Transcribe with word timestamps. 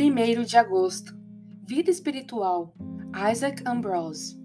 1 0.00 0.44
de 0.44 0.56
agosto 0.56 1.12
Vida 1.66 1.90
espiritual 1.90 2.72
Isaac 3.32 3.64
Ambrose 3.66 4.40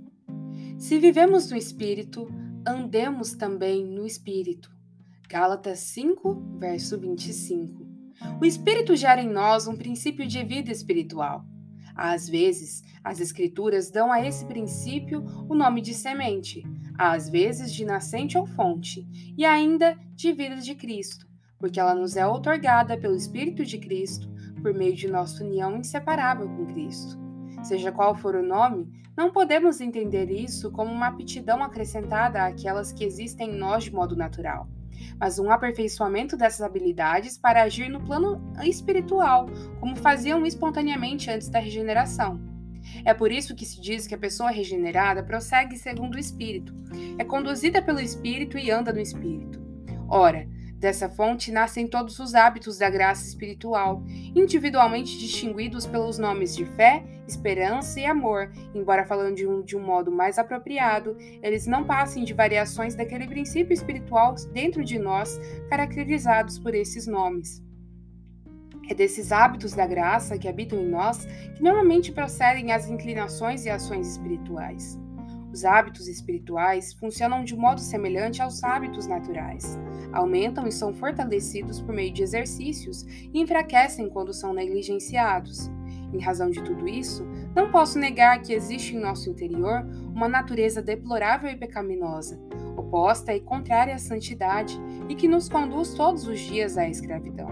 Se 0.80 0.98
vivemos 0.98 1.52
no 1.52 1.56
espírito, 1.56 2.28
andemos 2.68 3.34
também 3.34 3.86
no 3.86 4.04
espírito. 4.04 4.72
Gálatas 5.30 5.78
5, 5.82 6.58
verso 6.58 7.00
25. 7.00 7.86
O 8.42 8.46
espírito 8.46 8.96
gera 8.96 9.22
em 9.22 9.30
nós 9.30 9.68
um 9.68 9.76
princípio 9.76 10.26
de 10.26 10.44
vida 10.44 10.72
espiritual. 10.72 11.46
Às 11.96 12.28
vezes, 12.28 12.82
as 13.04 13.20
escrituras 13.20 13.92
dão 13.92 14.12
a 14.12 14.26
esse 14.26 14.46
princípio 14.46 15.24
o 15.48 15.54
nome 15.54 15.82
de 15.82 15.94
semente, 15.94 16.64
às 16.98 17.30
vezes 17.30 17.72
de 17.72 17.86
nascente 17.86 18.40
ou 18.40 18.48
fonte, 18.48 19.08
e 19.38 19.46
ainda 19.46 19.96
de 20.16 20.34
vida 20.34 20.56
de 20.56 20.74
Cristo, 20.74 21.28
porque 21.60 21.80
ela 21.80 21.94
nos 21.94 22.18
é 22.18 22.26
outorgada 22.26 22.98
pelo 22.98 23.16
Espírito 23.16 23.64
de 23.64 23.78
Cristo 23.78 24.33
por 24.64 24.74
meio 24.74 24.96
de 24.96 25.08
nossa 25.08 25.44
união 25.44 25.76
inseparável 25.76 26.48
com 26.48 26.66
Cristo. 26.66 27.20
Seja 27.62 27.92
qual 27.92 28.16
for 28.16 28.36
o 28.36 28.42
nome, 28.42 28.90
não 29.16 29.32
podemos 29.32 29.80
entender 29.80 30.32
isso 30.32 30.72
como 30.72 30.92
uma 30.92 31.08
aptidão 31.08 31.62
acrescentada 31.62 32.44
àquelas 32.44 32.92
que 32.92 33.04
existem 33.04 33.52
em 33.52 33.58
nós 33.58 33.84
de 33.84 33.94
modo 33.94 34.16
natural, 34.16 34.68
mas 35.20 35.38
um 35.38 35.52
aperfeiçoamento 35.52 36.36
dessas 36.36 36.62
habilidades 36.62 37.38
para 37.38 37.62
agir 37.62 37.90
no 37.90 38.02
plano 38.02 38.42
espiritual, 38.64 39.46
como 39.80 39.96
faziam 39.96 40.46
espontaneamente 40.46 41.30
antes 41.30 41.50
da 41.50 41.60
regeneração. 41.60 42.42
É 43.06 43.14
por 43.14 43.32
isso 43.32 43.56
que 43.56 43.66
se 43.66 43.80
diz 43.80 44.08
que 44.08 44.16
a 44.16 44.18
pessoa 44.18 44.50
regenerada 44.50 45.24
prossegue 45.24 45.78
segundo 45.78 46.16
o 46.16 46.20
Espírito, 46.20 46.74
é 47.18 47.24
conduzida 47.24 47.82
pelo 47.82 48.00
Espírito 48.00 48.58
e 48.58 48.72
anda 48.72 48.92
no 48.92 49.00
Espírito. 49.00 49.62
Ora, 50.10 50.48
Dessa 50.84 51.08
fonte 51.08 51.50
nascem 51.50 51.88
todos 51.88 52.20
os 52.20 52.36
hábitos 52.36 52.78
da 52.78 52.90
graça 52.90 53.26
espiritual, 53.26 54.04
individualmente 54.36 55.18
distinguidos 55.18 55.86
pelos 55.86 56.18
nomes 56.18 56.54
de 56.54 56.66
fé, 56.66 57.06
esperança 57.26 58.02
e 58.02 58.06
amor, 58.06 58.52
embora 58.76 59.06
falando 59.06 59.38
de 59.38 59.48
um, 59.48 59.62
de 59.62 59.78
um 59.78 59.80
modo 59.80 60.12
mais 60.12 60.38
apropriado, 60.38 61.16
eles 61.42 61.66
não 61.66 61.86
passem 61.86 62.26
de 62.26 62.34
variações 62.34 62.96
daquele 62.96 63.26
princípio 63.26 63.74
espiritual 63.74 64.36
dentro 64.52 64.84
de 64.84 65.00
nós, 65.00 65.40
caracterizados 65.70 66.60
por 66.60 66.76
esses 66.76 67.08
nomes. 67.08 67.64
É 68.90 68.94
desses 68.94 69.32
hábitos 69.32 69.72
da 69.72 69.88
graça 69.88 70.38
que 70.38 70.50
habitam 70.50 70.80
em 70.80 70.90
nós 70.90 71.24
que 71.56 71.64
normalmente 71.64 72.12
procedem 72.12 72.74
as 72.74 72.90
inclinações 72.90 73.64
e 73.64 73.70
ações 73.70 74.06
espirituais. 74.06 75.00
Os 75.54 75.64
hábitos 75.64 76.08
espirituais 76.08 76.94
funcionam 76.94 77.44
de 77.44 77.56
modo 77.56 77.80
semelhante 77.80 78.42
aos 78.42 78.64
hábitos 78.64 79.06
naturais. 79.06 79.78
Aumentam 80.12 80.68
e 80.68 80.72
são 80.72 80.92
fortalecidos 80.92 81.80
por 81.80 81.94
meio 81.94 82.12
de 82.12 82.24
exercícios 82.24 83.04
e 83.32 83.40
enfraquecem 83.40 84.10
quando 84.10 84.34
são 84.34 84.52
negligenciados. 84.52 85.70
Em 86.12 86.20
razão 86.20 86.50
de 86.50 86.64
tudo 86.64 86.88
isso, 86.88 87.24
não 87.56 87.72
posso 87.72 88.00
negar 88.00 88.42
que 88.42 88.52
existe 88.52 88.96
em 88.96 89.00
nosso 89.00 89.30
interior 89.30 89.86
uma 90.16 90.28
natureza 90.28 90.82
deplorável 90.82 91.52
e 91.52 91.56
pecaminosa, 91.56 92.40
oposta 92.76 93.34
e 93.36 93.40
contrária 93.40 93.94
à 93.94 94.00
santidade 94.00 94.82
e 95.08 95.14
que 95.14 95.28
nos 95.28 95.48
conduz 95.48 95.94
todos 95.94 96.28
os 96.28 96.40
dias 96.40 96.80
à 96.80 96.90
escravidão. 96.90 97.48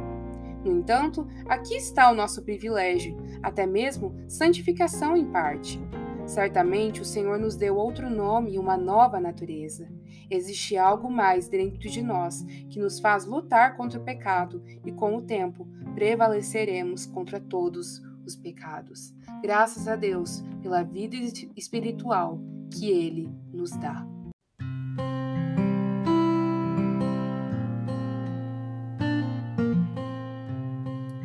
No 0.66 0.72
entanto, 0.72 1.28
aqui 1.48 1.76
está 1.76 2.10
o 2.12 2.16
nosso 2.16 2.44
privilégio, 2.44 3.16
até 3.44 3.68
mesmo 3.68 4.16
santificação 4.28 5.16
em 5.16 5.26
parte. 5.26 5.80
Certamente 6.26 7.02
o 7.02 7.06
Senhor 7.06 7.38
nos 7.38 7.56
deu 7.56 7.76
outro 7.76 8.10
nome 8.10 8.54
e 8.54 8.60
uma 8.60 8.78
nova 8.78 9.20
natureza. 9.20 9.90
Existe 10.30 10.78
algo 10.78 11.12
mais 11.12 11.50
dentro 11.50 11.90
de 11.90 12.02
nós 12.02 12.44
que 12.70 12.80
nos 12.80 13.00
faz 13.00 13.26
lutar 13.26 13.76
contra 13.76 14.00
o 14.00 14.04
pecado 14.04 14.64
e, 14.86 14.92
com 14.92 15.16
o 15.16 15.22
tempo, 15.22 15.68
prevaleceremos 15.94 17.06
contra 17.06 17.40
todos 17.40 18.02
os 18.26 18.36
pecados. 18.36 19.14
Graças 19.42 19.88
a 19.88 19.96
Deus 19.96 20.44
pela 20.62 20.84
vida 20.84 21.16
espiritual 21.56 22.40
que 22.72 22.90
Ele 22.90 23.30
nos 23.52 23.72
dá. 23.72 24.08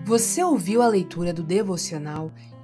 Você 0.05 0.43
ouviu 0.43 0.83
a 0.83 0.89
leitura 0.89 1.33
do 1.33 1.43
devocional 1.43 2.33